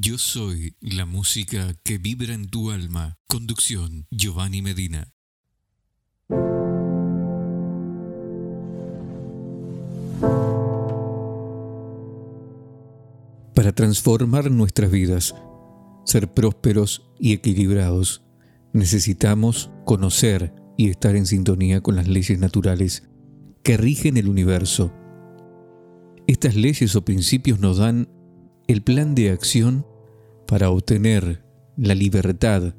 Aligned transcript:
Yo 0.00 0.18
soy 0.18 0.74
la 0.80 1.06
música 1.06 1.72
que 1.84 1.98
vibra 1.98 2.34
en 2.34 2.48
tu 2.48 2.72
alma. 2.72 3.16
Conducción, 3.28 4.08
Giovanni 4.10 4.60
Medina. 4.60 5.12
Para 13.54 13.72
transformar 13.72 14.50
nuestras 14.50 14.90
vidas, 14.90 15.36
ser 16.04 16.32
prósperos 16.32 17.08
y 17.20 17.32
equilibrados, 17.32 18.24
necesitamos 18.72 19.70
conocer 19.84 20.52
y 20.76 20.90
estar 20.90 21.14
en 21.14 21.26
sintonía 21.26 21.82
con 21.82 21.94
las 21.94 22.08
leyes 22.08 22.40
naturales 22.40 23.04
que 23.62 23.76
rigen 23.76 24.16
el 24.16 24.28
universo. 24.28 24.92
Estas 26.26 26.56
leyes 26.56 26.96
o 26.96 27.04
principios 27.04 27.60
nos 27.60 27.76
dan 27.76 28.08
el 28.66 28.82
plan 28.82 29.14
de 29.14 29.30
acción 29.30 29.86
para 30.46 30.70
obtener 30.70 31.44
la 31.76 31.94
libertad 31.94 32.74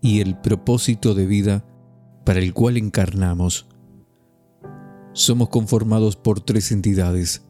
y 0.00 0.20
el 0.20 0.38
propósito 0.40 1.14
de 1.14 1.26
vida 1.26 1.64
para 2.24 2.40
el 2.40 2.52
cual 2.52 2.76
encarnamos. 2.76 3.66
Somos 5.12 5.48
conformados 5.48 6.16
por 6.16 6.40
tres 6.40 6.72
entidades, 6.72 7.46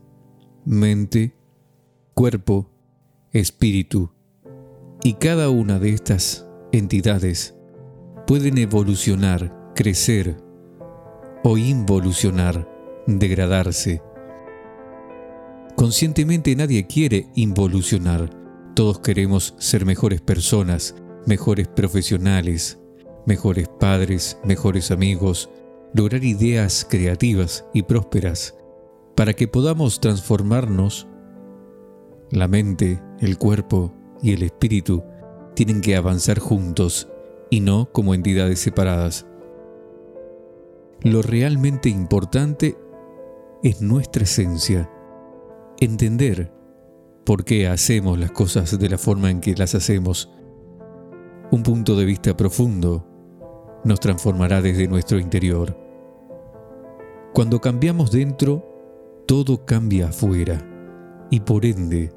mente, 0.65 1.37
cuerpo, 2.15 2.71
espíritu, 3.33 4.13
y 5.03 5.15
cada 5.15 5.49
una 5.49 5.79
de 5.79 5.91
estas 5.91 6.47
entidades 6.73 7.55
pueden 8.27 8.59
evolucionar, 8.59 9.73
crecer 9.75 10.37
o 11.43 11.57
involucionar, 11.57 12.69
degradarse 13.07 14.03
Conscientemente 15.83 16.55
nadie 16.55 16.87
quiere 16.87 17.27
involucionar. 17.35 18.31
Todos 18.77 19.01
queremos 19.01 19.57
ser 19.59 19.85
mejores 19.85 20.21
personas, 20.21 20.95
mejores 21.27 21.67
profesionales, 21.67 22.79
mejores 23.27 23.67
padres, 23.67 24.39
mejores 24.45 24.93
amigos, 24.93 25.51
lograr 25.93 26.23
ideas 26.23 26.87
creativas 26.89 27.65
y 27.75 27.83
prósperas. 27.83 28.55
Para 29.17 29.33
que 29.33 29.49
podamos 29.49 29.99
transformarnos, 29.99 31.09
la 32.31 32.47
mente, 32.47 33.03
el 33.19 33.37
cuerpo 33.37 33.93
y 34.23 34.35
el 34.35 34.45
espíritu 34.45 35.03
tienen 35.57 35.81
que 35.81 35.97
avanzar 35.97 36.39
juntos 36.39 37.09
y 37.51 37.59
no 37.59 37.91
como 37.91 38.15
entidades 38.15 38.61
separadas. 38.61 39.27
Lo 41.01 41.23
realmente 41.23 41.89
importante 41.89 42.77
es 43.65 43.83
nuestra 43.83 44.23
esencia 44.23 44.89
entender 45.81 46.53
por 47.25 47.45
qué 47.45 47.69
hacemos 47.69 48.19
las 48.19 48.33
cosas 48.33 48.79
de 48.79 48.89
la 48.89 48.99
forma 48.99 49.31
en 49.31 49.41
que 49.41 49.55
las 49.55 49.75
hacemos. 49.75 50.31
Un 51.51 51.63
punto 51.63 51.97
de 51.97 52.05
vista 52.05 52.37
profundo 52.37 53.07
nos 53.85 54.01
transformará 54.01 54.61
desde 54.61 54.89
nuestro 54.89 55.19
interior. 55.19 55.77
Cuando 57.33 57.61
cambiamos 57.61 58.13
dentro, 58.13 59.25
todo 59.27 59.65
cambia 59.65 60.09
afuera 60.09 60.69
y 61.31 61.41
por 61.41 61.65
ende 61.65 62.13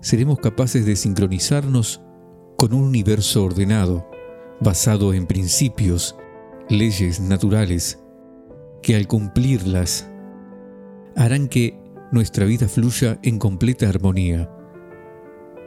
seremos 0.00 0.38
capaces 0.38 0.84
de 0.84 0.96
sincronizarnos 0.96 2.02
con 2.56 2.74
un 2.74 2.82
universo 2.82 3.44
ordenado, 3.44 4.10
basado 4.60 5.14
en 5.14 5.26
principios, 5.26 6.16
leyes 6.68 7.20
naturales, 7.20 7.98
que 8.82 8.96
al 8.96 9.06
cumplirlas 9.06 10.10
harán 11.16 11.48
que 11.48 11.79
nuestra 12.12 12.44
vida 12.44 12.68
fluya 12.68 13.18
en 13.22 13.38
completa 13.38 13.88
armonía. 13.88 14.50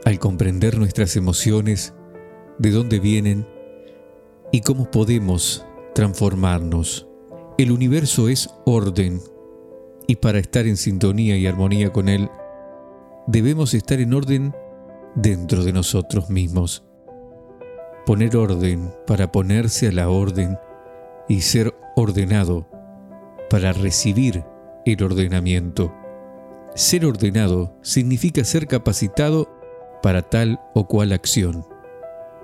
Al 0.04 0.18
comprender 0.18 0.78
nuestras 0.78 1.16
emociones, 1.16 1.94
de 2.58 2.70
dónde 2.70 3.00
vienen 3.00 3.46
y 4.52 4.60
cómo 4.60 4.90
podemos 4.90 5.66
transformarnos. 5.94 7.08
El 7.58 7.72
universo 7.72 8.28
es 8.28 8.48
orden 8.66 9.20
y 10.06 10.16
para 10.16 10.38
estar 10.38 10.66
en 10.66 10.76
sintonía 10.76 11.36
y 11.36 11.46
armonía 11.46 11.92
con 11.92 12.08
él, 12.08 12.28
debemos 13.26 13.74
estar 13.74 14.00
en 14.00 14.12
orden 14.12 14.54
dentro 15.14 15.64
de 15.64 15.72
nosotros 15.72 16.30
mismos. 16.30 16.84
Poner 18.04 18.36
orden 18.36 18.92
para 19.06 19.32
ponerse 19.32 19.88
a 19.88 19.92
la 19.92 20.10
orden 20.10 20.58
y 21.28 21.40
ser 21.40 21.74
ordenado 21.96 22.68
para 23.48 23.72
recibir 23.72 24.44
el 24.84 25.02
ordenamiento. 25.02 25.94
Ser 26.74 27.06
ordenado 27.06 27.72
significa 27.82 28.42
ser 28.42 28.66
capacitado 28.66 29.48
para 30.02 30.22
tal 30.22 30.60
o 30.74 30.88
cual 30.88 31.12
acción. 31.12 31.64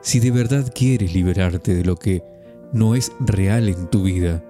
Si 0.03 0.21
de 0.21 0.31
verdad 0.31 0.71
quieres 0.73 1.13
liberarte 1.13 1.75
de 1.75 1.85
lo 1.85 1.97
que 1.97 2.23
no 2.73 2.95
es 2.95 3.11
real 3.19 3.69
en 3.69 3.91
tu 3.91 4.05
vida, 4.05 4.45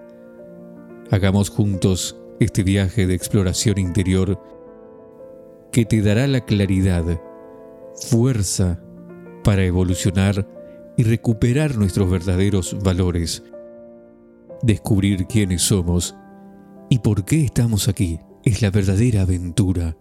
hagamos 1.10 1.48
juntos 1.48 2.14
este 2.40 2.62
viaje 2.62 3.06
de 3.06 3.14
exploración 3.14 3.78
interior 3.78 4.38
que 5.72 5.86
te 5.86 6.02
dará 6.02 6.26
la 6.26 6.44
claridad, 6.44 7.18
fuerza 7.94 8.78
para 9.42 9.64
evolucionar 9.64 10.46
y 10.98 11.04
recuperar 11.04 11.78
nuestros 11.78 12.10
verdaderos 12.10 12.76
valores, 12.82 13.42
descubrir 14.60 15.26
quiénes 15.26 15.62
somos 15.62 16.14
y 16.90 16.98
por 16.98 17.24
qué 17.24 17.44
estamos 17.44 17.88
aquí 17.88 18.20
es 18.44 18.62
la 18.62 18.70
verdadera 18.70 19.22
aventura. 19.22 19.96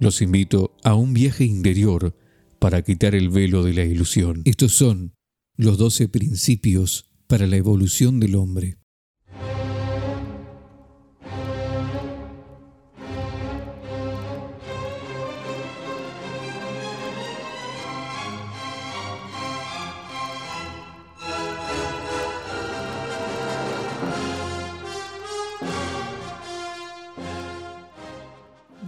Los 0.00 0.22
invito 0.22 0.76
a 0.82 0.94
un 0.94 1.14
viaje 1.14 1.44
interior 1.44 2.16
para 2.58 2.82
quitar 2.82 3.14
el 3.14 3.28
velo 3.28 3.62
de 3.62 3.74
la 3.74 3.84
ilusión. 3.84 4.42
Estos 4.44 4.72
son 4.72 5.14
los 5.56 5.78
doce 5.78 6.08
principios 6.08 7.10
para 7.26 7.46
la 7.46 7.56
evolución 7.56 8.20
del 8.20 8.34
hombre. 8.34 8.78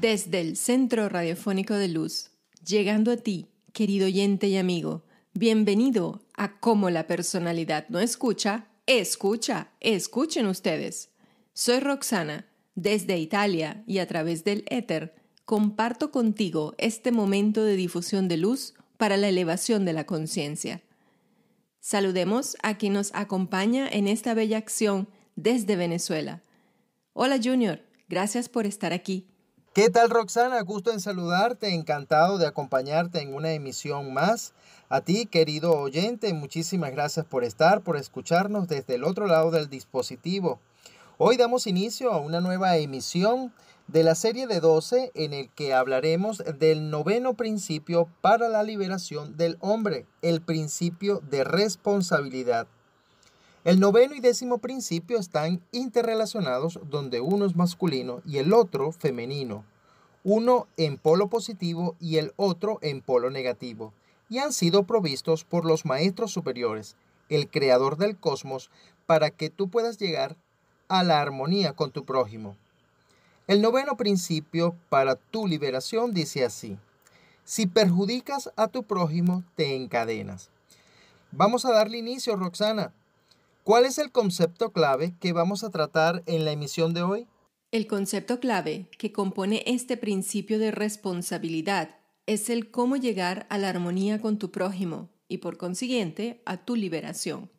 Desde 0.01 0.43
el 0.43 0.59
Centro 0.59 1.09
Radiofónico 1.09 1.73
de 1.73 1.89
Luz, 1.89 2.29
llegando 2.63 3.13
a 3.13 3.17
ti, 3.17 3.47
querido 3.73 4.05
oyente 4.05 4.47
y 4.47 4.59
amigo, 4.59 5.05
bienvenido 5.33 6.21
a 6.37 6.61
Cómo 6.61 6.91
la 6.91 7.07
personalidad 7.07 7.89
no 7.89 7.99
escucha, 8.01 8.67
escucha, 8.85 9.71
escuchen 9.81 10.49
ustedes. 10.49 11.09
Soy 11.55 11.81
Roxana, 11.81 12.45
desde 12.75 13.17
Italia 13.17 13.85
y 13.87 13.97
a 13.99 14.07
través 14.07 14.45
del 14.45 14.67
éter, 14.69 15.15
comparto 15.47 16.11
contigo 16.11 16.75
este 16.77 17.11
momento 17.11 17.65
de 17.65 17.77
difusión 17.77 18.29
de 18.29 18.37
luz 18.37 18.75
para 18.99 19.17
la 19.17 19.31
elevación 19.31 19.87
de 19.87 19.95
la 19.95 20.05
conciencia. 20.05 20.83
Saludemos 21.81 22.59
a 22.63 22.77
quien 22.77 22.93
nos 22.93 23.15
acompaña 23.15 23.89
en 23.89 24.09
esta 24.09 24.35
bella 24.35 24.59
acción 24.59 25.09
desde 25.37 25.75
Venezuela. 25.75 26.43
Hola 27.15 27.41
Junior, 27.43 27.81
gracias 28.11 28.51
por 28.51 28.67
estar 28.67 28.93
aquí. 28.93 29.27
¿Qué 29.77 29.91
tal 29.91 30.09
Roxana? 30.09 30.59
Gusto 30.63 30.91
en 30.91 31.01
saludarte, 31.01 31.75
encantado 31.75 32.39
de 32.39 32.47
acompañarte 32.47 33.21
en 33.21 33.35
una 33.35 33.53
emisión 33.53 34.15
más. 34.15 34.55
A 34.89 35.03
ti, 35.03 35.27
querido 35.27 35.79
oyente, 35.79 36.33
muchísimas 36.33 36.93
gracias 36.93 37.27
por 37.27 37.45
estar, 37.45 37.83
por 37.83 37.99
escucharnos 37.99 38.69
desde 38.69 38.95
el 38.95 39.05
otro 39.05 39.27
lado 39.27 39.51
del 39.51 39.69
dispositivo. 39.69 40.61
Hoy 41.19 41.37
damos 41.37 41.67
inicio 41.67 42.11
a 42.11 42.17
una 42.17 42.41
nueva 42.41 42.79
emisión 42.79 43.53
de 43.87 44.03
la 44.03 44.15
serie 44.15 44.47
de 44.47 44.61
12 44.61 45.13
en 45.13 45.35
el 45.35 45.51
que 45.51 45.75
hablaremos 45.75 46.43
del 46.59 46.89
noveno 46.89 47.35
principio 47.35 48.09
para 48.23 48.49
la 48.49 48.63
liberación 48.63 49.37
del 49.37 49.59
hombre, 49.61 50.07
el 50.23 50.41
principio 50.41 51.21
de 51.29 51.45
responsabilidad. 51.45 52.67
El 53.67 53.81
noveno 53.81 54.15
y 54.15 54.21
décimo 54.21 54.59
principio 54.59 55.19
están 55.19 55.61
interrelacionados 55.73 56.79
donde 56.89 57.21
uno 57.21 57.47
es 57.47 57.57
masculino 57.57 58.23
y 58.25 58.39
el 58.39 58.53
otro 58.53 58.93
femenino, 58.93 59.65
uno 60.29 60.67
en 60.77 60.97
polo 60.97 61.29
positivo 61.29 61.95
y 62.01 62.17
el 62.17 62.33
otro 62.35 62.81
en 62.83 63.01
polo 63.01 63.31
negativo, 63.31 63.93
y 64.29 64.39
han 64.39 64.53
sido 64.53 64.83
provistos 64.83 65.45
por 65.45 65.65
los 65.65 65.85
maestros 65.85 66.33
superiores, 66.33 66.97
el 67.29 67.49
creador 67.49 67.97
del 67.97 68.17
cosmos, 68.17 68.69
para 69.07 69.31
que 69.31 69.51
tú 69.51 69.69
puedas 69.69 69.99
llegar 69.99 70.37
a 70.89 71.05
la 71.05 71.23
armonía 71.23 71.75
con 71.75 71.93
tu 71.93 72.05
prójimo. 72.05 72.57
El 73.47 73.63
noveno 73.63 73.97
principio 73.97 74.75
para 74.89 75.15
tu 75.15 75.47
liberación 75.47 76.13
dice 76.13 76.45
así, 76.45 76.77
si 77.45 77.69
perjudicas 77.69 78.51
a 78.57 78.67
tu 78.67 78.83
prójimo, 78.83 79.45
te 79.55 79.77
encadenas. 79.77 80.51
Vamos 81.31 81.65
a 81.65 81.71
darle 81.71 81.99
inicio, 81.99 82.35
Roxana. 82.35 82.93
¿Cuál 83.63 83.85
es 83.85 83.99
el 83.99 84.11
concepto 84.11 84.71
clave 84.71 85.15
que 85.21 85.33
vamos 85.33 85.63
a 85.63 85.71
tratar 85.71 86.25
en 86.27 86.45
la 86.45 86.51
emisión 86.51 86.95
de 86.95 87.03
hoy? 87.03 87.29
El 87.73 87.87
concepto 87.87 88.39
clave 88.41 88.89
que 88.97 89.13
compone 89.13 89.63
este 89.67 89.97
principio 89.97 90.59
de 90.59 90.71
responsabilidad 90.71 91.97
es 92.27 92.49
el 92.49 92.71
cómo 92.71 92.97
llegar 92.97 93.47
a 93.51 93.59
la 93.59 93.69
armonía 93.69 94.21
con 94.21 94.39
tu 94.39 94.51
prójimo 94.51 95.11
y 95.29 95.39
por 95.39 95.59
consiguiente 95.59 96.43
a 96.47 96.65
tu 96.65 96.77
liberación. 96.77 97.51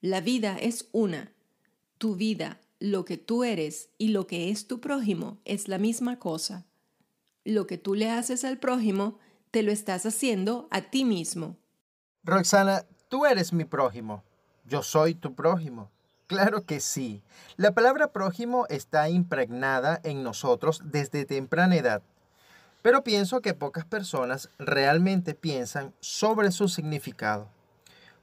La 0.00 0.20
vida 0.20 0.56
es 0.58 0.88
una. 0.92 1.32
Tu 1.98 2.16
vida, 2.16 2.60
lo 2.80 3.04
que 3.04 3.16
tú 3.16 3.44
eres 3.44 3.90
y 3.98 4.08
lo 4.08 4.26
que 4.26 4.50
es 4.50 4.66
tu 4.66 4.80
prójimo 4.80 5.38
es 5.44 5.68
la 5.68 5.78
misma 5.78 6.18
cosa. 6.18 6.66
Lo 7.44 7.68
que 7.68 7.78
tú 7.78 7.94
le 7.94 8.10
haces 8.10 8.44
al 8.44 8.58
prójimo, 8.58 9.18
te 9.52 9.62
lo 9.62 9.70
estás 9.70 10.04
haciendo 10.06 10.66
a 10.72 10.90
ti 10.90 11.04
mismo. 11.04 11.56
Roxana, 12.24 12.84
tú 13.08 13.26
eres 13.26 13.52
mi 13.52 13.64
prójimo. 13.64 14.24
Yo 14.64 14.82
soy 14.82 15.14
tu 15.14 15.34
prójimo. 15.34 15.91
Claro 16.32 16.64
que 16.64 16.80
sí. 16.80 17.22
La 17.56 17.72
palabra 17.72 18.10
prójimo 18.10 18.66
está 18.70 19.10
impregnada 19.10 20.00
en 20.02 20.22
nosotros 20.22 20.80
desde 20.82 21.26
temprana 21.26 21.76
edad. 21.76 22.02
Pero 22.80 23.04
pienso 23.04 23.42
que 23.42 23.52
pocas 23.52 23.84
personas 23.84 24.48
realmente 24.58 25.34
piensan 25.34 25.92
sobre 26.00 26.50
su 26.50 26.68
significado. 26.68 27.48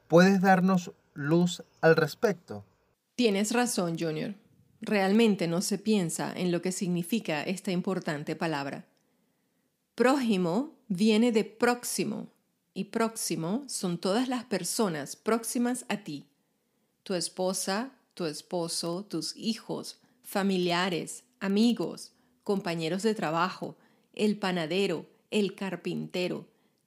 ¿Puedes 0.08 0.42
darnos 0.42 0.92
luz 1.14 1.64
al 1.82 1.96
respecto? 1.96 2.66
Tienes 3.16 3.52
razón, 3.52 3.98
Junior. 4.00 4.34
Realmente 4.82 5.48
no 5.48 5.62
se 5.62 5.78
piensa 5.78 6.34
en 6.36 6.52
lo 6.52 6.64
que 6.64 6.72
significa 6.72 7.44
esta 7.44 7.70
importante 7.70 8.36
palabra. 8.36 8.86
Prójimo 9.94 10.74
viene 10.88 11.32
de 11.32 11.44
próximo, 11.44 12.28
y 12.74 12.86
próximo 12.86 13.66
son 13.68 14.00
todas 14.00 14.30
las 14.30 14.46
personas 14.46 15.16
próximas 15.16 15.86
a 15.90 15.98
ti. 15.98 16.26
Tu 17.04 17.14
esposa, 17.14 17.92
tu 18.20 18.26
esposo, 18.26 19.06
tus 19.06 19.34
hijos, 19.38 20.02
familiares, 20.24 21.24
amigos, 21.40 22.12
compañeros 22.44 23.02
de 23.02 23.16
trabajo, 23.16 23.78
el 24.14 24.38
panadero, 24.38 25.06
el 25.32 25.56
carpintero, 25.56 26.46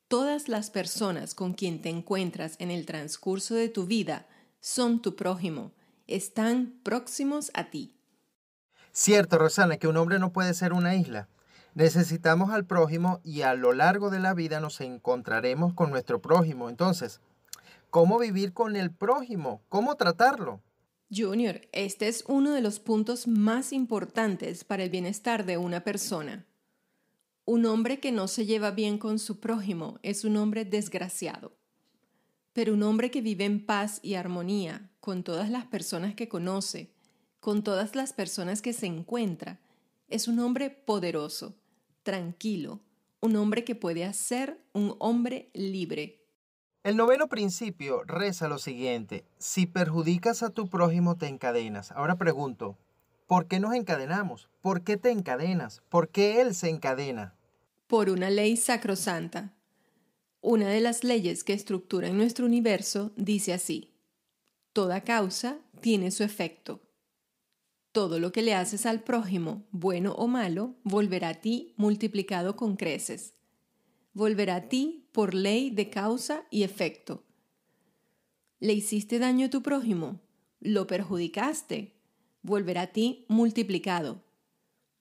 todas 0.08 0.48
las 0.48 0.68
personas 0.68 1.34
con 1.34 1.54
quien 1.54 1.80
te 1.80 1.88
encuentras 1.88 2.56
en 2.58 2.70
el 2.70 2.84
transcurso 2.84 3.54
de 3.54 3.70
tu 3.70 3.86
vida 3.86 4.26
son 4.60 5.00
tu 5.00 5.16
prójimo, 5.16 5.72
están 6.06 6.78
próximos 6.82 7.50
a 7.54 7.70
ti. 7.70 7.96
Cierto, 8.92 9.38
Rosana, 9.38 9.78
que 9.78 9.88
un 9.88 9.96
hombre 9.96 10.18
no 10.18 10.34
puede 10.34 10.52
ser 10.52 10.74
una 10.74 10.96
isla. 10.96 11.30
Necesitamos 11.72 12.50
al 12.50 12.66
prójimo 12.66 13.20
y 13.24 13.40
a 13.40 13.54
lo 13.54 13.72
largo 13.72 14.10
de 14.10 14.20
la 14.20 14.34
vida 14.34 14.60
nos 14.60 14.82
encontraremos 14.82 15.72
con 15.72 15.88
nuestro 15.88 16.20
prójimo. 16.20 16.68
Entonces, 16.68 17.22
¿cómo 17.88 18.18
vivir 18.18 18.52
con 18.52 18.76
el 18.76 18.90
prójimo? 18.90 19.62
¿Cómo 19.70 19.94
tratarlo? 19.94 20.60
Junior, 21.14 21.60
este 21.72 22.08
es 22.08 22.24
uno 22.26 22.52
de 22.52 22.62
los 22.62 22.80
puntos 22.80 23.28
más 23.28 23.74
importantes 23.74 24.64
para 24.64 24.84
el 24.84 24.88
bienestar 24.88 25.44
de 25.44 25.58
una 25.58 25.84
persona. 25.84 26.46
Un 27.44 27.66
hombre 27.66 28.00
que 28.00 28.12
no 28.12 28.28
se 28.28 28.46
lleva 28.46 28.70
bien 28.70 28.96
con 28.96 29.18
su 29.18 29.38
prójimo 29.38 29.98
es 30.02 30.24
un 30.24 30.38
hombre 30.38 30.64
desgraciado. 30.64 31.52
Pero 32.54 32.72
un 32.72 32.82
hombre 32.82 33.10
que 33.10 33.20
vive 33.20 33.44
en 33.44 33.66
paz 33.66 34.00
y 34.02 34.14
armonía 34.14 34.90
con 35.00 35.22
todas 35.22 35.50
las 35.50 35.66
personas 35.66 36.14
que 36.14 36.28
conoce, 36.28 36.94
con 37.40 37.62
todas 37.62 37.94
las 37.94 38.14
personas 38.14 38.62
que 38.62 38.72
se 38.72 38.86
encuentra, 38.86 39.60
es 40.08 40.28
un 40.28 40.38
hombre 40.38 40.70
poderoso, 40.70 41.56
tranquilo, 42.04 42.80
un 43.20 43.36
hombre 43.36 43.64
que 43.64 43.74
puede 43.74 44.04
hacer 44.04 44.64
un 44.72 44.96
hombre 44.98 45.50
libre. 45.52 46.21
El 46.84 46.96
noveno 46.96 47.28
principio 47.28 48.02
reza 48.04 48.48
lo 48.48 48.58
siguiente, 48.58 49.24
si 49.38 49.66
perjudicas 49.66 50.42
a 50.42 50.50
tu 50.50 50.68
prójimo 50.68 51.16
te 51.16 51.28
encadenas. 51.28 51.92
Ahora 51.92 52.16
pregunto, 52.16 52.76
¿Por 53.32 53.46
qué 53.46 53.60
nos 53.60 53.74
encadenamos? 53.74 54.50
¿Por 54.60 54.82
qué 54.82 54.98
te 54.98 55.10
encadenas? 55.10 55.80
¿Por 55.88 56.10
qué 56.10 56.42
Él 56.42 56.54
se 56.54 56.68
encadena? 56.68 57.34
Por 57.86 58.10
una 58.10 58.28
ley 58.28 58.58
sacrosanta. 58.58 59.54
Una 60.42 60.68
de 60.68 60.82
las 60.82 61.02
leyes 61.02 61.42
que 61.42 61.54
estructuran 61.54 62.14
nuestro 62.14 62.44
universo 62.44 63.10
dice 63.16 63.54
así. 63.54 63.94
Toda 64.74 65.00
causa 65.00 65.56
tiene 65.80 66.10
su 66.10 66.24
efecto. 66.24 66.82
Todo 67.92 68.18
lo 68.18 68.32
que 68.32 68.42
le 68.42 68.54
haces 68.54 68.84
al 68.84 69.02
prójimo, 69.02 69.64
bueno 69.70 70.12
o 70.12 70.26
malo, 70.26 70.74
volverá 70.82 71.30
a 71.30 71.34
ti 71.40 71.72
multiplicado 71.78 72.54
con 72.54 72.76
creces. 72.76 73.32
Volverá 74.14 74.56
a 74.56 74.68
ti 74.68 75.08
por 75.12 75.34
ley 75.34 75.70
de 75.70 75.90
causa 75.90 76.44
y 76.50 76.62
efecto. 76.62 77.24
¿Le 78.60 78.72
hiciste 78.72 79.18
daño 79.18 79.46
a 79.46 79.50
tu 79.50 79.62
prójimo? 79.62 80.20
¿Lo 80.60 80.86
perjudicaste? 80.86 81.96
volverá 82.42 82.82
a 82.82 82.86
ti 82.88 83.24
multiplicado. 83.28 84.20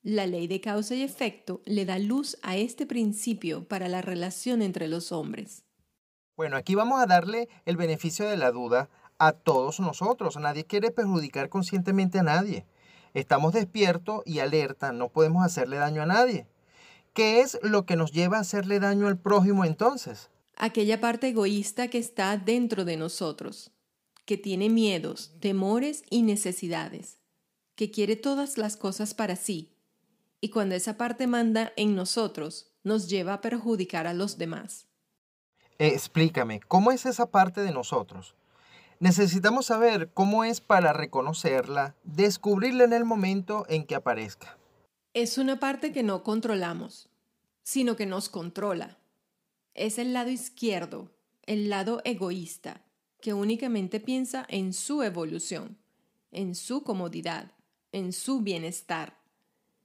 La 0.04 0.26
ley 0.26 0.48
de 0.48 0.62
causa 0.62 0.96
y 0.96 1.04
efecto 1.04 1.62
le 1.66 1.86
da 1.86 2.00
luz 2.00 2.38
a 2.42 2.58
este 2.58 2.86
principio 2.86 3.68
para 3.68 3.88
la 3.88 4.02
relación 4.02 4.62
entre 4.62 4.88
los 4.88 5.12
hombres. 5.12 5.64
Bueno, 6.36 6.56
aquí 6.56 6.74
vamos 6.74 7.02
a 7.02 7.06
darle 7.06 7.50
el 7.66 7.78
beneficio 7.78 8.28
de 8.28 8.38
la 8.38 8.52
duda 8.52 8.90
a 9.20 9.34
todos 9.34 9.80
nosotros. 9.80 10.38
Nadie 10.38 10.66
quiere 10.66 10.90
perjudicar 10.90 11.50
conscientemente 11.50 12.20
a 12.20 12.24
nadie. 12.24 12.66
Estamos 13.14 13.54
despiertos 13.54 14.22
y 14.26 14.40
alerta, 14.40 14.92
no 14.92 15.10
podemos 15.10 15.46
hacerle 15.46 15.78
daño 15.78 16.02
a 16.02 16.08
nadie. 16.08 16.48
¿Qué 17.14 17.42
es 17.42 17.60
lo 17.62 17.86
que 17.86 17.96
nos 17.96 18.12
lleva 18.12 18.38
a 18.38 18.42
hacerle 18.42 18.80
daño 18.80 19.08
al 19.08 19.20
prójimo 19.20 19.66
entonces? 19.66 20.30
Aquella 20.56 21.02
parte 21.02 21.30
egoísta 21.30 21.90
que 21.90 21.98
está 21.98 22.38
dentro 22.38 22.86
de 22.86 22.98
nosotros, 22.98 23.72
que 24.26 24.38
tiene 24.38 24.70
miedos, 24.70 25.34
temores 25.40 26.04
y 26.10 26.24
necesidades 26.24 27.22
que 27.82 27.90
quiere 27.90 28.16
todas 28.16 28.60
las 28.60 28.78
cosas 28.78 29.16
para 29.16 29.36
sí, 29.36 29.76
y 30.40 30.50
cuando 30.50 30.76
esa 30.76 30.98
parte 30.98 31.26
manda 31.26 31.74
en 31.78 31.96
nosotros, 31.96 32.72
nos 32.84 33.10
lleva 33.10 33.34
a 33.34 33.42
perjudicar 33.42 34.06
a 34.06 34.14
los 34.14 34.38
demás. 34.38 34.88
Explícame, 35.80 36.60
¿cómo 36.68 36.92
es 36.92 37.08
esa 37.08 37.32
parte 37.32 37.62
de 37.62 37.72
nosotros? 37.72 38.36
Necesitamos 39.00 39.66
saber 39.66 40.12
cómo 40.14 40.44
es 40.44 40.62
para 40.62 40.94
reconocerla, 40.94 41.96
descubrirla 42.04 42.84
en 42.84 42.94
el 42.94 43.04
momento 43.04 43.66
en 43.68 43.84
que 43.84 43.96
aparezca. 43.96 44.60
Es 45.14 45.38
una 45.38 45.60
parte 45.60 45.92
que 45.92 46.04
no 46.04 46.24
controlamos, 46.24 47.10
sino 47.64 47.98
que 47.98 48.06
nos 48.06 48.30
controla. 48.30 48.98
Es 49.74 49.98
el 49.98 50.14
lado 50.14 50.30
izquierdo, 50.30 51.12
el 51.46 51.70
lado 51.70 52.02
egoísta, 52.06 52.86
que 53.20 53.34
únicamente 53.34 54.00
piensa 54.00 54.46
en 54.48 54.72
su 54.72 55.04
evolución, 55.04 55.78
en 56.32 56.56
su 56.56 56.84
comodidad, 56.84 57.52
en 57.92 58.14
su 58.14 58.40
bienestar. 58.40 59.18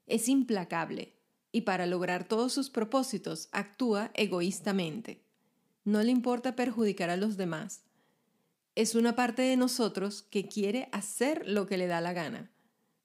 Es 0.06 0.28
implacable 0.28 1.17
y 1.50 1.62
para 1.62 1.87
lograr 1.87 2.28
todos 2.28 2.52
sus 2.52 2.70
propósitos 2.70 3.49
actúa 3.50 4.12
egoístamente. 4.14 5.25
No 5.84 6.05
le 6.05 6.12
importa 6.12 6.55
perjudicar 6.55 7.11
a 7.11 7.16
los 7.16 7.37
demás. 7.37 7.83
Es 8.76 8.95
una 8.95 9.16
parte 9.16 9.42
de 9.42 9.56
nosotros 9.56 10.23
que 10.23 10.47
quiere 10.47 10.88
hacer 10.92 11.49
lo 11.49 11.66
que 11.66 11.78
le 11.78 11.88
da 11.88 12.00
la 12.00 12.12
gana. 12.12 12.52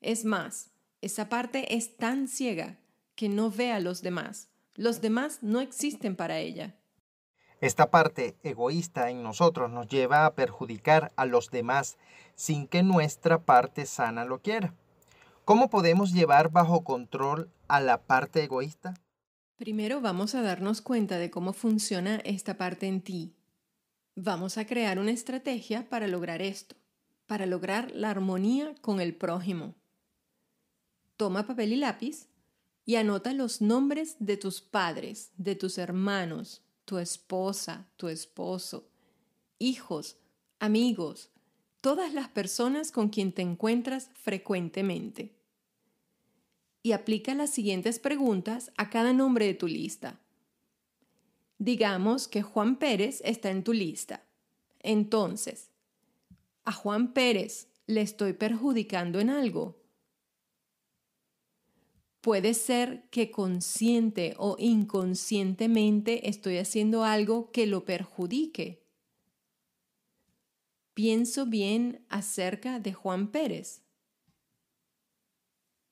Es 0.01 0.25
más, 0.25 0.70
esa 1.01 1.29
parte 1.29 1.75
es 1.75 1.98
tan 1.98 2.27
ciega 2.27 2.77
que 3.15 3.27
no 3.27 3.50
ve 3.50 3.72
a 3.72 3.79
los 3.79 4.01
demás. 4.01 4.50
Los 4.75 5.01
demás 5.01 5.39
no 5.41 5.60
existen 5.60 6.15
para 6.15 6.39
ella. 6.39 6.75
Esta 7.60 7.91
parte 7.91 8.38
egoísta 8.43 9.10
en 9.10 9.22
nosotros 9.22 9.70
nos 9.70 9.88
lleva 9.88 10.25
a 10.25 10.34
perjudicar 10.34 11.12
a 11.15 11.25
los 11.25 11.51
demás 11.51 11.98
sin 12.36 12.67
que 12.67 12.81
nuestra 12.81 13.43
parte 13.43 13.86
sana 13.86 14.25
lo 14.25 14.41
quiera. 14.41 14.74
¿Cómo 15.46 15.70
podemos 15.70 16.13
llevar 16.13 16.50
bajo 16.51 16.84
control 16.84 17.51
a 17.67 17.81
la 17.81 18.01
parte 18.01 18.43
egoísta? 18.43 18.93
Primero 19.58 20.01
vamos 20.01 20.34
a 20.34 20.41
darnos 20.41 20.81
cuenta 20.81 21.17
de 21.17 21.29
cómo 21.29 21.53
funciona 21.53 22.15
esta 22.24 22.58
parte 22.58 22.88
en 22.88 23.01
ti. 23.01 23.36
Vamos 24.15 24.58
a 24.58 24.65
crear 24.65 24.98
una 24.98 25.12
estrategia 25.12 25.88
para 25.89 26.08
lograr 26.08 26.41
esto, 26.41 26.75
para 27.27 27.46
lograr 27.46 27.91
la 27.91 28.10
armonía 28.10 28.74
con 28.81 29.00
el 29.00 29.15
prójimo. 29.15 29.75
Toma 31.21 31.45
papel 31.45 31.73
y 31.73 31.75
lápiz 31.75 32.29
y 32.83 32.95
anota 32.95 33.31
los 33.33 33.61
nombres 33.61 34.15
de 34.17 34.37
tus 34.37 34.59
padres, 34.59 35.29
de 35.37 35.53
tus 35.53 35.77
hermanos, 35.77 36.63
tu 36.83 36.97
esposa, 36.97 37.87
tu 37.95 38.07
esposo, 38.07 38.89
hijos, 39.59 40.17
amigos, 40.57 41.29
todas 41.79 42.15
las 42.15 42.27
personas 42.29 42.91
con 42.91 43.09
quien 43.09 43.33
te 43.33 43.43
encuentras 43.43 44.09
frecuentemente 44.15 45.35
y 46.81 46.93
aplica 46.93 47.35
las 47.35 47.51
siguientes 47.51 47.99
preguntas 47.99 48.71
a 48.75 48.89
cada 48.89 49.13
nombre 49.13 49.45
de 49.45 49.53
tu 49.53 49.67
lista. 49.67 50.19
Digamos 51.59 52.27
que 52.27 52.41
Juan 52.41 52.77
Pérez 52.77 53.21
está 53.23 53.51
en 53.51 53.63
tu 53.63 53.73
lista. 53.73 54.23
Entonces, 54.79 55.69
¿a 56.65 56.71
Juan 56.71 57.13
Pérez 57.13 57.67
le 57.85 58.01
estoy 58.01 58.33
perjudicando 58.33 59.19
en 59.19 59.29
algo? 59.29 59.80
Puede 62.21 62.53
ser 62.53 63.03
que 63.09 63.31
consciente 63.31 64.35
o 64.37 64.55
inconscientemente 64.59 66.29
estoy 66.29 66.57
haciendo 66.57 67.03
algo 67.03 67.51
que 67.51 67.65
lo 67.67 67.83
perjudique. 67.83 68.83
Pienso 70.93 71.45
bien 71.45 72.05
acerca 72.09 72.79
de 72.79 72.93
Juan 72.93 73.31
Pérez 73.31 73.81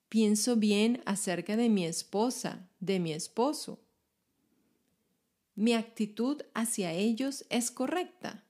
pienso 0.09 0.55
bien 0.55 1.01
acerca 1.05 1.55
de 1.55 1.69
mi 1.69 1.86
esposa, 1.86 2.67
de 2.79 3.00
mi 3.00 3.13
esposo. 3.13 3.79
¿Mi 5.55 5.74
actitud 5.74 6.41
hacia 6.53 6.91
ellos 6.93 7.45
es 7.50 7.69
correcta? 7.69 8.43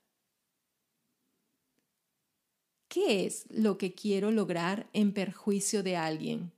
¿Qué 2.88 3.26
es 3.26 3.46
lo 3.50 3.78
que 3.78 3.94
quiero 3.94 4.32
lograr 4.32 4.90
en 4.94 5.14
perjuicio 5.14 5.84
de 5.84 5.98
alguien? 5.98 6.52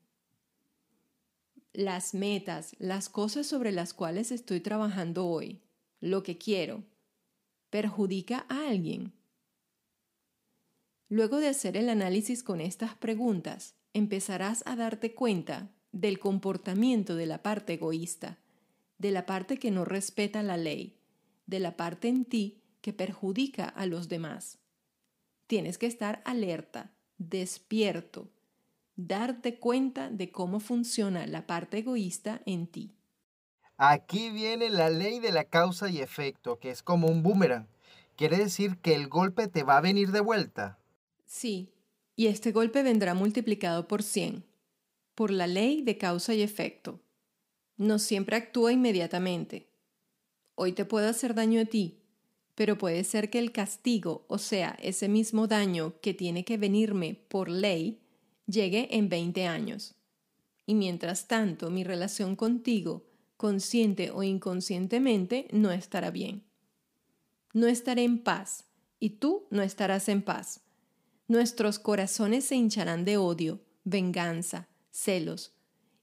Las 1.74 2.14
metas, 2.14 2.76
las 2.80 3.08
cosas 3.08 3.48
sobre 3.48 3.72
las 3.72 3.94
cuales 3.94 4.32
estoy 4.34 4.60
trabajando 4.60 5.26
hoy, 5.28 5.62
lo 6.02 6.22
que 6.22 6.38
quiero, 6.38 6.84
¿perjudica 7.70 8.46
a 8.50 8.68
alguien? 8.68 9.14
Luego 11.08 11.40
de 11.40 11.48
hacer 11.48 11.78
el 11.78 11.88
análisis 11.88 12.44
con 12.44 12.60
estas 12.60 12.96
preguntas, 12.96 13.76
empezarás 13.94 14.64
a 14.66 14.76
darte 14.76 15.16
cuenta 15.16 15.72
del 15.94 16.20
comportamiento 16.20 17.16
de 17.16 17.26
la 17.26 17.42
parte 17.42 17.74
egoísta, 17.74 18.38
de 18.98 19.12
la 19.12 19.26
parte 19.26 19.58
que 19.58 19.72
no 19.72 19.86
respeta 19.86 20.44
la 20.44 20.58
ley, 20.58 20.98
de 21.46 21.60
la 21.60 21.78
parte 21.78 22.10
en 22.10 22.26
ti 22.26 22.62
que 22.82 22.92
perjudica 22.92 23.66
a 23.66 23.86
los 23.86 24.10
demás. 24.10 24.58
Tienes 25.48 25.78
que 25.78 25.86
estar 25.86 26.22
alerta, 26.26 26.92
despierto, 27.18 28.30
darte 28.96 29.60
cuenta 29.60 30.10
de 30.10 30.32
cómo 30.32 30.60
funciona 30.60 31.28
la 31.28 31.48
parte 31.48 31.80
egoísta 31.80 32.42
en 32.46 32.68
ti. 32.68 32.96
Aquí 33.78 34.30
viene 34.30 34.70
la 34.70 34.90
ley 34.90 35.20
de 35.20 35.32
la 35.32 35.46
causa 35.46 35.90
y 35.90 36.00
efecto, 36.00 36.60
que 36.60 36.70
es 36.70 36.84
como 36.84 37.08
un 37.08 37.24
boomerang. 37.24 37.68
Quiere 38.16 38.38
decir 38.38 38.78
que 38.78 38.94
el 38.94 39.08
golpe 39.08 39.48
te 39.48 39.64
va 39.64 39.78
a 39.78 39.82
venir 39.82 40.12
de 40.12 40.20
vuelta. 40.20 40.78
Sí, 41.26 41.74
y 42.16 42.28
este 42.28 42.52
golpe 42.52 42.84
vendrá 42.84 43.14
multiplicado 43.14 43.88
por 43.88 44.04
100, 44.04 44.44
por 45.16 45.32
la 45.32 45.48
ley 45.48 45.82
de 45.82 45.98
causa 45.98 46.34
y 46.34 46.42
efecto. 46.42 47.00
No 47.78 47.98
siempre 47.98 48.36
actúa 48.36 48.72
inmediatamente. 48.72 49.68
Hoy 50.54 50.74
te 50.74 50.86
puedo 50.86 51.10
hacer 51.10 51.34
daño 51.34 51.62
a 51.62 51.66
ti, 51.66 52.02
pero 52.54 52.78
puede 52.78 53.04
ser 53.04 53.32
que 53.32 53.40
el 53.40 53.52
castigo, 53.52 54.26
o 54.28 54.38
sea, 54.38 54.78
ese 54.82 55.10
mismo 55.10 55.48
daño 55.48 55.96
que 56.02 56.14
tiene 56.14 56.46
que 56.46 56.58
venirme 56.58 57.16
por 57.28 57.50
ley, 57.50 58.01
llegue 58.46 58.96
en 58.96 59.10
20 59.10 59.48
años. 59.48 59.96
Y 60.66 60.76
mientras 60.76 61.28
tanto, 61.28 61.70
mi 61.70 61.84
relación 61.84 62.36
contigo, 62.36 63.06
consciente 63.38 64.12
o 64.12 64.24
inconscientemente, 64.24 65.48
no 65.52 65.72
estará 65.72 66.12
bien. 66.12 66.44
No 67.54 67.68
estaré 67.68 68.04
en 68.04 68.20
paz 68.20 68.66
y 69.00 69.12
tú 69.12 69.48
no 69.50 69.62
estarás 69.62 70.08
en 70.10 70.22
paz. 70.22 70.62
Nuestros 71.28 71.80
corazones 71.80 72.46
se 72.46 72.56
hincharán 72.56 73.06
de 73.06 73.18
odio, 73.18 73.62
venganza, 73.84 74.68
celos, 74.92 75.54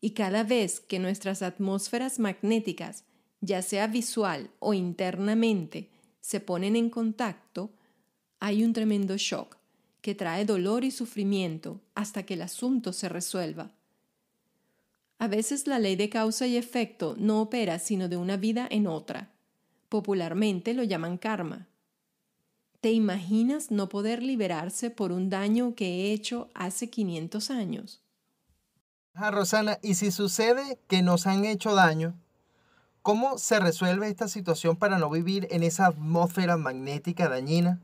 y 0.01 0.11
cada 0.11 0.43
vez 0.43 0.81
que 0.81 0.99
nuestras 0.99 1.43
atmósferas 1.43 2.19
magnéticas, 2.19 3.05
ya 3.41 3.63
sea 3.63 3.87
visual 3.87 4.51
o 4.59 4.75
internamente, 4.75 5.91
se 6.21 6.41
ponen 6.41 6.77
en 6.77 6.91
contacto, 6.91 7.73
hay 8.41 8.65
un 8.65 8.73
tremendo 8.73 9.17
shock 9.17 9.58
que 10.09 10.15
trae 10.15 10.47
dolor 10.47 10.85
y 10.85 10.91
sufrimiento 10.91 11.83
hasta 11.95 12.23
que 12.23 12.33
el 12.33 12.41
asunto 12.41 12.95
se 12.95 13.11
resuelva. 13.11 13.73
A 15.19 15.29
veces 15.29 15.67
la 15.67 15.79
ley 15.79 15.97
de 15.97 16.09
causa 16.09 16.47
y 16.47 16.57
efecto 16.57 17.15
no 17.19 17.43
opera 17.43 17.79
sino 17.79 18.09
de 18.09 18.17
una 18.17 18.39
vida 18.39 18.67
en 18.71 18.87
otra. 18.87 19.29
Popularmente 19.91 20.73
lo 20.73 20.83
llaman 20.83 21.19
karma. 21.19 21.69
¿Te 22.81 22.91
imaginas 22.91 23.71
no 23.71 23.91
poder 23.91 24.23
liberarse 24.23 24.89
por 24.89 25.13
un 25.13 25.29
daño 25.29 25.75
que 25.75 25.85
he 25.87 26.13
hecho 26.15 26.49
hace 26.55 26.89
500 26.89 27.51
años? 27.51 28.01
Ah, 29.13 29.31
Rosana, 29.31 29.79
¿y 29.83 29.97
si 29.97 30.11
sucede 30.11 30.79
que 30.89 31.03
nos 31.03 31.27
han 31.27 31.45
hecho 31.45 31.75
daño? 31.75 32.15
¿Cómo 33.03 33.37
se 33.37 33.61
resuelve 33.61 34.09
esta 34.09 34.27
situación 34.27 34.77
para 34.77 34.97
no 34.97 35.11
vivir 35.11 35.49
en 35.51 35.65
esa 35.65 35.85
atmósfera 35.85 36.57
magnética 36.57 37.29
dañina? 37.29 37.83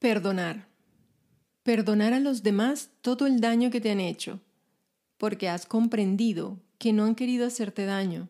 Perdonar. 0.00 0.75
Perdonar 1.66 2.12
a 2.12 2.20
los 2.20 2.44
demás 2.44 2.90
todo 3.00 3.26
el 3.26 3.40
daño 3.40 3.72
que 3.72 3.80
te 3.80 3.90
han 3.90 3.98
hecho, 3.98 4.38
porque 5.18 5.48
has 5.48 5.66
comprendido 5.66 6.60
que 6.78 6.92
no 6.92 7.04
han 7.04 7.16
querido 7.16 7.44
hacerte 7.44 7.86
daño, 7.86 8.28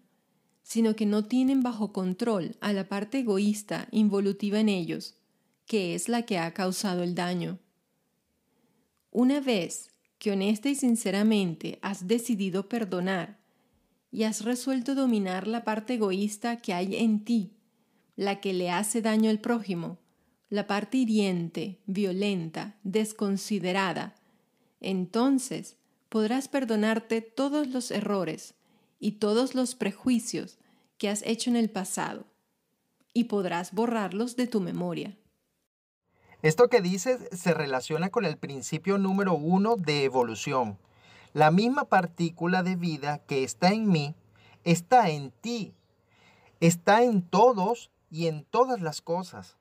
sino 0.62 0.96
que 0.96 1.04
no 1.04 1.26
tienen 1.26 1.62
bajo 1.62 1.92
control 1.92 2.56
a 2.62 2.72
la 2.72 2.88
parte 2.88 3.18
egoísta 3.18 3.88
involutiva 3.90 4.58
en 4.58 4.70
ellos, 4.70 5.16
que 5.66 5.94
es 5.94 6.08
la 6.08 6.22
que 6.22 6.38
ha 6.38 6.54
causado 6.54 7.02
el 7.02 7.14
daño. 7.14 7.58
Una 9.10 9.40
vez 9.40 9.90
que 10.18 10.32
honesta 10.32 10.70
y 10.70 10.74
sinceramente 10.74 11.78
has 11.82 12.08
decidido 12.08 12.70
perdonar 12.70 13.38
y 14.10 14.22
has 14.22 14.46
resuelto 14.46 14.94
dominar 14.94 15.46
la 15.46 15.62
parte 15.62 15.92
egoísta 15.92 16.56
que 16.56 16.72
hay 16.72 16.96
en 16.96 17.22
ti, 17.22 17.52
la 18.16 18.40
que 18.40 18.54
le 18.54 18.70
hace 18.70 19.02
daño 19.02 19.28
al 19.28 19.40
prójimo, 19.40 19.98
la 20.48 20.66
parte 20.66 20.98
hiriente, 20.98 21.80
violenta, 21.86 22.76
desconsiderada, 22.84 24.14
entonces 24.80 25.76
podrás 26.08 26.48
perdonarte 26.48 27.20
todos 27.20 27.66
los 27.68 27.90
errores 27.90 28.54
y 28.98 29.12
todos 29.12 29.54
los 29.54 29.74
prejuicios 29.74 30.58
que 30.98 31.08
has 31.08 31.22
hecho 31.22 31.50
en 31.50 31.56
el 31.56 31.70
pasado, 31.70 32.26
y 33.12 33.24
podrás 33.24 33.72
borrarlos 33.72 34.36
de 34.36 34.46
tu 34.46 34.60
memoria. 34.60 35.16
Esto 36.42 36.68
que 36.68 36.80
dices 36.80 37.28
se 37.32 37.54
relaciona 37.54 38.10
con 38.10 38.24
el 38.24 38.36
principio 38.36 38.98
número 38.98 39.34
uno 39.34 39.76
de 39.76 40.04
evolución, 40.04 40.78
la 41.32 41.50
misma 41.50 41.84
partícula 41.84 42.62
de 42.62 42.76
vida 42.76 43.18
que 43.26 43.42
está 43.44 43.70
en 43.70 43.88
mí 43.88 44.14
está 44.64 45.10
en 45.10 45.30
ti, 45.30 45.74
está 46.60 47.02
en 47.02 47.22
todos 47.22 47.90
y 48.10 48.26
en 48.26 48.44
todas 48.44 48.80
las 48.80 49.00
cosas. 49.00 49.56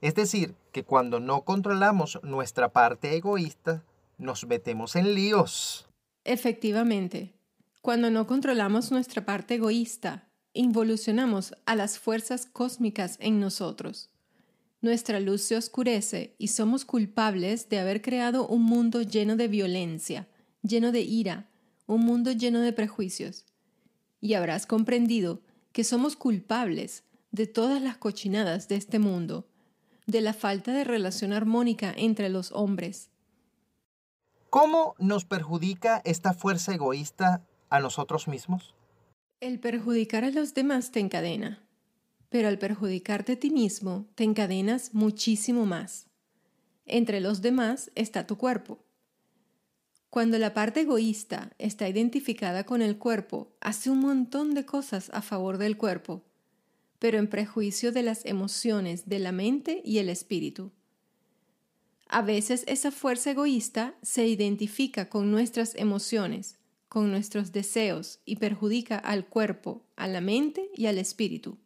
Es 0.00 0.14
decir, 0.14 0.54
que 0.72 0.84
cuando 0.84 1.20
no 1.20 1.44
controlamos 1.44 2.18
nuestra 2.22 2.72
parte 2.72 3.16
egoísta, 3.16 3.84
nos 4.18 4.46
metemos 4.46 4.96
en 4.96 5.14
líos. 5.14 5.88
Efectivamente, 6.24 7.34
cuando 7.82 8.10
no 8.10 8.26
controlamos 8.26 8.90
nuestra 8.90 9.24
parte 9.24 9.54
egoísta, 9.54 10.28
involucionamos 10.52 11.54
a 11.66 11.76
las 11.76 11.98
fuerzas 11.98 12.46
cósmicas 12.46 13.16
en 13.20 13.40
nosotros. 13.40 14.10
Nuestra 14.80 15.20
luz 15.20 15.42
se 15.42 15.56
oscurece 15.56 16.34
y 16.38 16.48
somos 16.48 16.84
culpables 16.84 17.68
de 17.68 17.78
haber 17.78 18.02
creado 18.02 18.46
un 18.46 18.62
mundo 18.62 19.02
lleno 19.02 19.36
de 19.36 19.48
violencia, 19.48 20.28
lleno 20.62 20.92
de 20.92 21.00
ira, 21.00 21.50
un 21.86 22.00
mundo 22.00 22.32
lleno 22.32 22.60
de 22.60 22.72
prejuicios. 22.72 23.46
Y 24.20 24.34
habrás 24.34 24.66
comprendido 24.66 25.42
que 25.72 25.84
somos 25.84 26.16
culpables 26.16 27.04
de 27.30 27.46
todas 27.46 27.82
las 27.82 27.96
cochinadas 27.98 28.68
de 28.68 28.76
este 28.76 28.98
mundo, 28.98 29.48
de 30.06 30.20
la 30.20 30.32
falta 30.32 30.72
de 30.72 30.84
relación 30.84 31.32
armónica 31.32 31.92
entre 31.96 32.28
los 32.28 32.52
hombres. 32.52 33.10
¿Cómo 34.50 34.94
nos 34.98 35.24
perjudica 35.24 36.00
esta 36.04 36.32
fuerza 36.32 36.74
egoísta 36.74 37.44
a 37.68 37.80
nosotros 37.80 38.28
mismos? 38.28 38.74
El 39.40 39.58
perjudicar 39.58 40.24
a 40.24 40.30
los 40.30 40.54
demás 40.54 40.92
te 40.92 41.00
encadena, 41.00 41.66
pero 42.30 42.48
al 42.48 42.58
perjudicarte 42.58 43.32
a 43.32 43.36
ti 43.36 43.50
mismo 43.50 44.06
te 44.14 44.24
encadenas 44.24 44.94
muchísimo 44.94 45.66
más. 45.66 46.06
Entre 46.86 47.20
los 47.20 47.42
demás 47.42 47.90
está 47.96 48.26
tu 48.26 48.38
cuerpo. 48.38 48.78
Cuando 50.08 50.38
la 50.38 50.54
parte 50.54 50.82
egoísta 50.82 51.52
está 51.58 51.88
identificada 51.88 52.64
con 52.64 52.80
el 52.80 52.96
cuerpo, 52.96 53.56
hace 53.60 53.90
un 53.90 53.98
montón 53.98 54.54
de 54.54 54.64
cosas 54.64 55.10
a 55.12 55.20
favor 55.20 55.58
del 55.58 55.76
cuerpo, 55.76 56.22
pero 56.98 57.18
en 57.18 57.28
prejuicio 57.28 57.92
de 57.92 58.02
las 58.02 58.24
emociones 58.24 59.08
de 59.08 59.18
la 59.18 59.32
mente 59.32 59.82
y 59.84 59.98
el 59.98 60.08
espíritu. 60.08 60.72
A 62.08 62.22
veces 62.22 62.64
esa 62.66 62.90
fuerza 62.90 63.32
egoísta 63.32 63.94
se 64.02 64.26
identifica 64.26 65.08
con 65.08 65.30
nuestras 65.30 65.74
emociones, 65.74 66.58
con 66.88 67.10
nuestros 67.10 67.52
deseos 67.52 68.20
y 68.24 68.36
perjudica 68.36 68.96
al 68.96 69.26
cuerpo, 69.26 69.84
a 69.96 70.06
la 70.06 70.20
mente 70.20 70.70
y 70.74 70.86
al 70.86 70.98
espíritu. 70.98 71.58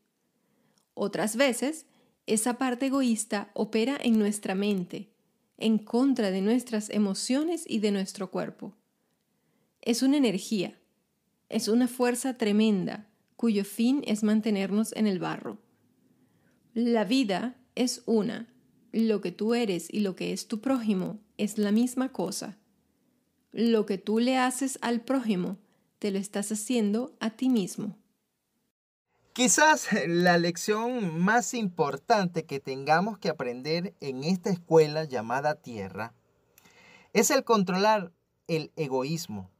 Otras 0.94 1.36
veces, 1.36 1.86
esa 2.26 2.58
parte 2.58 2.86
egoísta 2.86 3.50
opera 3.54 3.98
en 4.02 4.18
nuestra 4.18 4.54
mente, 4.54 5.10
en 5.58 5.78
contra 5.78 6.30
de 6.30 6.40
nuestras 6.40 6.88
emociones 6.88 7.64
y 7.66 7.80
de 7.80 7.90
nuestro 7.90 8.30
cuerpo. 8.30 8.74
Es 9.82 10.02
una 10.02 10.16
energía, 10.16 10.78
es 11.48 11.68
una 11.68 11.86
fuerza 11.86 12.38
tremenda 12.38 13.09
cuyo 13.40 13.64
fin 13.64 14.02
es 14.06 14.22
mantenernos 14.22 14.92
en 14.92 15.06
el 15.06 15.18
barro. 15.18 15.56
La 16.74 17.06
vida 17.06 17.56
es 17.74 18.02
una, 18.04 18.52
lo 18.92 19.22
que 19.22 19.32
tú 19.32 19.54
eres 19.54 19.88
y 19.90 20.00
lo 20.00 20.14
que 20.14 20.34
es 20.34 20.46
tu 20.46 20.60
prójimo 20.60 21.22
es 21.38 21.56
la 21.56 21.72
misma 21.72 22.12
cosa. 22.12 22.58
Lo 23.50 23.86
que 23.86 23.96
tú 23.96 24.18
le 24.18 24.36
haces 24.36 24.78
al 24.82 25.00
prójimo, 25.00 25.56
te 25.98 26.10
lo 26.10 26.18
estás 26.18 26.52
haciendo 26.52 27.16
a 27.18 27.30
ti 27.30 27.48
mismo. 27.48 27.96
Quizás 29.32 29.88
la 30.06 30.36
lección 30.36 31.18
más 31.18 31.54
importante 31.54 32.44
que 32.44 32.60
tengamos 32.60 33.16
que 33.16 33.30
aprender 33.30 33.94
en 34.00 34.22
esta 34.22 34.50
escuela 34.50 35.04
llamada 35.04 35.54
Tierra 35.54 36.12
es 37.14 37.30
el 37.30 37.44
controlar 37.44 38.12
el 38.48 38.70
egoísmo. 38.76 39.50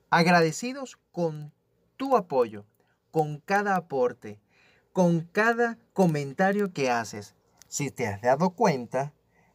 agradecidos 0.09 0.97
con 1.11 1.51
tu 1.97 2.15
apoyo, 2.15 2.63
con 3.11 3.39
cada 3.39 3.75
aporte, 3.75 4.39
con 4.93 5.19
cada 5.19 5.77
comentario 5.91 6.71
que 6.71 6.89
haces. 6.89 7.35
Si 7.67 7.91
te 7.91 8.07
has 8.07 8.21
dado 8.21 8.51
cuenta, 8.51 9.11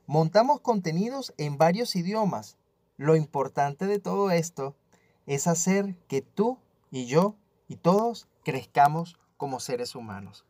montamos 0.08 0.60
contenidos 0.60 1.34
en 1.36 1.58
varios 1.58 1.94
idiomas. 1.94 2.56
Lo 2.96 3.14
importante 3.14 3.86
de 3.86 4.00
todo 4.00 4.30
esto 4.30 4.74
es 5.26 5.46
hacer 5.46 5.94
que 6.08 6.22
tú 6.22 6.58
y 6.90 7.04
yo 7.04 7.36
y 7.68 7.76
todos 7.76 8.26
crezcamos 8.42 9.18
como 9.36 9.60
seres 9.60 9.94
humanos. 9.94 10.46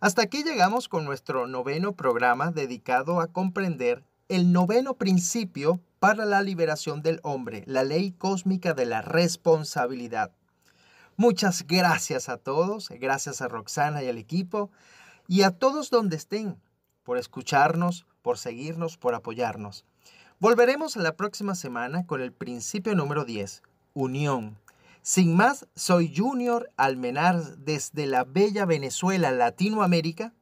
Hasta 0.00 0.22
aquí 0.22 0.42
llegamos 0.42 0.88
con 0.88 1.04
nuestro 1.04 1.46
noveno 1.46 1.92
programa 1.92 2.50
dedicado 2.50 3.20
a 3.20 3.26
comprender 3.26 4.02
el 4.30 4.50
noveno 4.50 4.94
principio 4.94 5.78
para 6.00 6.24
la 6.24 6.40
liberación 6.40 7.02
del 7.02 7.20
hombre, 7.22 7.64
la 7.66 7.84
ley 7.84 8.12
cósmica 8.12 8.72
de 8.72 8.86
la 8.86 9.02
responsabilidad. 9.02 10.32
Muchas 11.18 11.66
gracias 11.66 12.30
a 12.30 12.38
todos, 12.38 12.88
gracias 12.88 13.42
a 13.42 13.48
Roxana 13.48 14.02
y 14.02 14.08
al 14.08 14.16
equipo 14.16 14.70
y 15.28 15.42
a 15.42 15.50
todos 15.50 15.90
donde 15.90 16.16
estén 16.16 16.58
por 17.04 17.18
escucharnos, 17.18 18.06
por 18.26 18.38
seguirnos, 18.38 18.96
por 18.96 19.14
apoyarnos. 19.14 19.84
Volveremos 20.40 20.96
la 20.96 21.14
próxima 21.14 21.54
semana 21.54 22.06
con 22.06 22.20
el 22.20 22.32
principio 22.32 22.96
número 22.96 23.24
10, 23.24 23.62
unión. 23.94 24.58
Sin 25.00 25.36
más, 25.36 25.68
soy 25.76 26.12
Junior 26.12 26.72
Almenar 26.76 27.56
desde 27.58 28.04
la 28.08 28.24
bella 28.24 28.64
Venezuela, 28.64 29.30
Latinoamérica, 29.30 30.34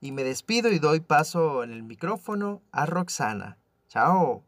y 0.00 0.10
me 0.10 0.24
despido 0.24 0.72
y 0.72 0.80
doy 0.80 0.98
paso 0.98 1.62
en 1.62 1.70
el 1.70 1.84
micrófono 1.84 2.60
a 2.72 2.86
Roxana. 2.86 3.56
Chao. 3.88 4.42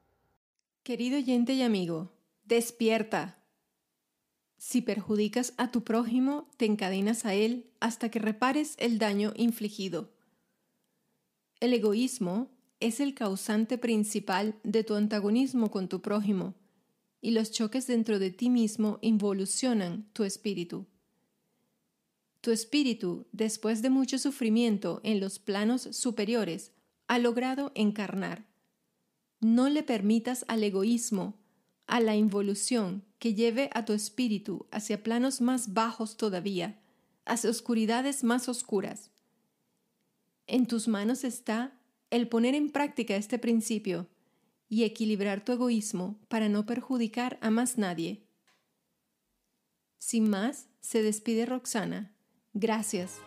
Querido 0.83 1.19
oyente 1.19 1.53
y 1.53 1.63
amigo, 1.63 2.11
despierta. 2.43 3.39
Si 4.59 4.83
perjudicas 4.83 5.55
a 5.59 5.71
tu 5.71 5.85
prójimo, 5.85 6.49
te 6.57 6.65
encadenas 6.65 7.25
a 7.25 7.35
él 7.35 7.71
hasta 7.79 8.11
que 8.11 8.19
repares 8.19 8.75
el 8.81 8.99
daño 8.99 9.33
infligido. 9.37 10.11
El 11.61 11.73
egoísmo 11.73 12.51
es 12.81 12.99
el 12.99 13.15
causante 13.15 13.79
principal 13.79 14.59
de 14.65 14.83
tu 14.85 14.95
antagonismo 14.95 15.71
con 15.71 15.89
tu 15.89 16.01
prójimo 16.01 16.55
y 17.21 17.33
los 17.33 17.51
choques 17.51 17.87
dentro 17.87 18.19
de 18.19 18.31
ti 18.31 18.49
mismo 18.49 18.99
involucionan 19.03 20.09
tu 20.15 20.25
espíritu. 20.25 20.87
Tu 22.41 22.51
espíritu, 22.51 23.27
después 23.33 23.83
de 23.83 23.91
mucho 23.91 24.19
sufrimiento 24.19 25.01
en 25.05 25.21
los 25.21 25.39
planos 25.39 25.83
superiores, 25.93 26.73
ha 27.07 27.19
logrado 27.19 27.71
encarnar. 27.75 28.47
No 29.41 29.69
le 29.69 29.83
permitas 29.83 30.47
al 30.49 30.65
egoísmo, 30.65 31.39
a 31.87 32.01
la 32.01 32.17
involución 32.17 33.05
que 33.19 33.35
lleve 33.35 33.69
a 33.75 33.85
tu 33.85 33.93
espíritu 33.93 34.67
hacia 34.71 35.03
planos 35.03 35.43
más 35.43 35.75
bajos 35.75 36.17
todavía, 36.17 36.81
hacia 37.27 37.51
oscuridades 37.51 38.25
más 38.25 38.49
oscuras. 38.49 39.11
En 40.47 40.67
tus 40.67 40.89
manos 40.89 41.25
está 41.25 41.80
el 42.11 42.29
poner 42.29 42.55
en 42.55 42.71
práctica 42.71 43.17
este 43.17 43.39
principio 43.39 44.09
y 44.69 44.85
equilibrar 44.85 45.45
tu 45.45 45.53
egoísmo 45.53 46.21
para 46.29 46.49
no 46.49 46.67
perjudicar 46.67 47.39
a 47.41 47.51
más 47.51 47.79
nadie. 47.79 48.27
Sin 49.99 50.29
más, 50.29 50.69
se 50.81 51.03
despide 51.03 51.47
Roxana. 51.47 52.15
Gracias. 52.53 53.21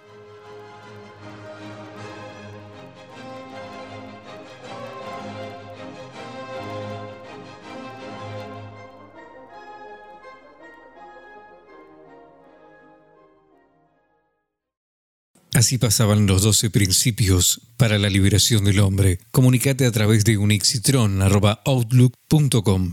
Así 15.63 15.78
pasaban 15.78 16.28
los 16.28 16.41
doce 16.41 16.69
principios 16.69 17.62
para 17.78 17.97
la 17.97 18.10
liberación 18.10 18.65
del 18.65 18.82
hombre. 18.82 19.19
Comunicate 19.32 19.86
a 19.86 19.93
través 19.93 20.26
de 20.26 20.38
unixitron.outlook.com. 20.38 22.91